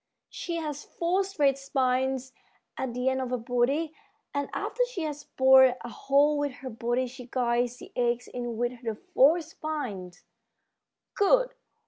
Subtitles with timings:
[0.31, 2.33] She has four straight spines
[2.75, 3.93] at the end of her body,
[4.33, 8.57] and after she has bored a hole with her body she guides the eggs in
[8.57, 10.23] with the four spines."
[11.13, 11.51] "Good!